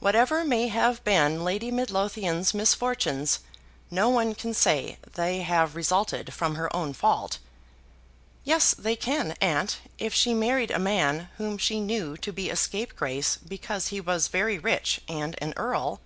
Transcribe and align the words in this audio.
"Whatever 0.00 0.44
may 0.44 0.66
have 0.66 1.04
been 1.04 1.44
Lady 1.44 1.70
Midlothian's 1.70 2.52
misfortunes 2.52 3.38
no 3.88 4.08
one 4.08 4.34
can 4.34 4.52
say 4.52 4.98
they 5.14 5.42
have 5.42 5.76
resulted 5.76 6.34
from 6.34 6.56
her 6.56 6.74
own 6.74 6.92
fault." 6.92 7.38
"Yes 8.42 8.74
they 8.76 8.96
can, 8.96 9.36
aunt, 9.40 9.78
if 9.96 10.12
she 10.12 10.34
married 10.34 10.72
a 10.72 10.80
man 10.80 11.28
whom 11.38 11.56
she 11.56 11.80
knew 11.80 12.16
to 12.16 12.32
be 12.32 12.50
a 12.50 12.56
scapegrace 12.56 13.36
because 13.36 13.86
he 13.94 14.00
was 14.00 14.26
very 14.26 14.58
rich 14.58 15.02
and 15.06 15.36
an 15.40 15.54
earl." 15.56 16.00